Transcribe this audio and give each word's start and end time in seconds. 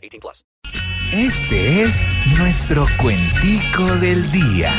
18 0.00 0.20
plus. 0.20 0.44
Este 1.12 1.82
es 1.82 2.06
nuestro 2.38 2.86
cuentico 3.00 3.84
del 3.96 4.30
día. 4.30 4.72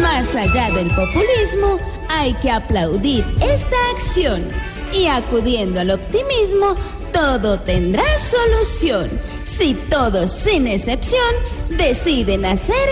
Más 0.00 0.34
allá 0.34 0.70
del 0.70 0.88
populismo, 0.88 1.78
hay 2.08 2.34
que 2.34 2.50
aplaudir 2.50 3.24
esta 3.40 3.76
acción 3.92 4.48
y 4.92 5.06
acudiendo 5.06 5.80
al 5.80 5.90
optimismo, 5.90 6.74
todo 7.12 7.58
tendrá 7.60 8.04
solución. 8.18 9.10
Si 9.48 9.74
todos, 9.88 10.30
sin 10.30 10.66
excepción, 10.66 11.34
deciden 11.70 12.44
hacer 12.44 12.88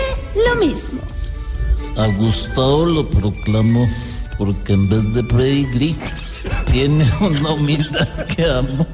lo 0.47 0.55
mismo. 0.55 0.99
A 1.95 2.07
Gustavo 2.07 2.85
lo 2.85 3.07
proclamo 3.07 3.87
porque 4.39 4.73
en 4.73 4.89
vez 4.89 5.13
de 5.13 5.23
pedigrí 5.23 5.95
tiene 6.71 7.05
una 7.21 7.51
humildad 7.51 8.25
que 8.25 8.43
amo. 8.43 8.87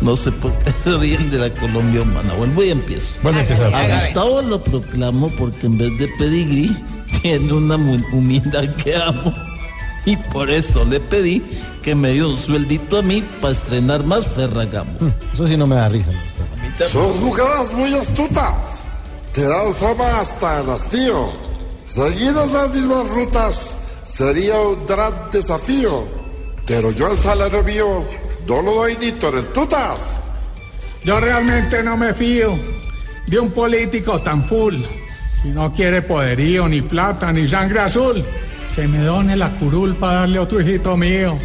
No 0.00 0.16
sé 0.16 0.32
por 0.32 0.52
qué 0.58 0.72
se 0.82 0.98
ríen 0.98 1.30
de 1.30 1.38
la 1.38 1.54
Colombia 1.54 2.02
humana. 2.02 2.34
Vuelvo 2.34 2.64
y 2.64 2.70
empiezo. 2.70 3.20
Bueno, 3.22 3.38
empezar. 3.38 3.72
A 3.72 4.00
Gustavo 4.00 4.42
lo 4.42 4.60
proclamo 4.60 5.28
porque 5.30 5.66
en 5.66 5.78
vez 5.78 5.96
de 5.98 6.08
pedigrí 6.18 6.76
tiene 7.22 7.52
una 7.52 7.76
humildad 7.76 8.68
que 8.74 8.96
amo. 8.96 9.32
Y 10.06 10.16
por 10.16 10.50
eso 10.50 10.84
le 10.84 11.00
pedí 11.00 11.42
que 11.82 11.94
me 11.94 12.10
dio 12.12 12.28
un 12.28 12.36
sueldito 12.36 12.98
a 12.98 13.02
mí 13.02 13.22
para 13.40 13.52
estrenar 13.52 14.04
más 14.04 14.26
Ferragamo. 14.26 14.98
Eso 15.32 15.46
sí 15.46 15.56
no 15.56 15.66
me 15.66 15.76
da 15.76 15.88
risa. 15.88 16.10
Son 16.90 17.12
jugadas 17.12 17.72
muy 17.74 17.94
astutas. 17.94 18.54
Te 19.32 19.42
dan 19.42 19.72
fama 19.74 20.20
hasta 20.20 20.60
el 20.60 20.70
hastío. 20.70 21.28
Seguir 21.86 22.30
esas 22.30 22.70
mismas 22.74 23.08
rutas 23.10 23.60
sería 24.06 24.58
un 24.60 24.86
gran 24.86 25.12
desafío. 25.32 26.04
Pero 26.66 26.90
yo 26.92 27.10
el 27.12 27.18
salario 27.18 27.62
mío 27.62 28.04
no 28.46 28.62
lo 28.62 28.74
doy 28.74 28.96
ni 29.00 29.12
tutas. 29.12 30.18
Yo 31.04 31.20
realmente 31.20 31.82
no 31.82 31.96
me 31.96 32.14
fío 32.14 32.58
de 33.26 33.38
un 33.38 33.50
político 33.50 34.20
tan 34.20 34.44
full. 34.44 34.76
Si 35.42 35.48
no 35.48 35.72
quiere 35.74 36.00
poderío, 36.02 36.66
ni 36.68 36.80
plata, 36.80 37.32
ni 37.32 37.46
sangre 37.46 37.80
azul, 37.80 38.24
que 38.74 38.88
me 38.88 38.98
done 38.98 39.36
la 39.36 39.50
curul 39.50 39.94
para 39.94 40.20
darle 40.20 40.38
otro 40.38 40.60
hijito 40.60 40.96
mío. 40.96 41.38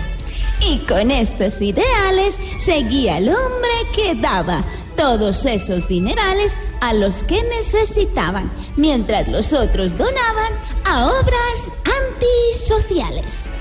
Y 0.62 0.80
con 0.80 1.12
estos 1.12 1.62
ideales 1.62 2.40
seguía 2.58 3.18
el 3.18 3.30
hombre 3.30 3.70
que 3.96 4.16
daba 4.16 4.64
todos 4.96 5.46
esos 5.46 5.88
dinerales 5.88 6.56
a 6.82 6.94
los 6.94 7.24
que 7.24 7.42
necesitaban, 7.44 8.52
mientras 8.76 9.28
los 9.28 9.54
otros 9.54 9.98
donaban 9.98 10.54
a 10.86 11.08
obras 11.08 11.72
antisociales. 11.86 13.52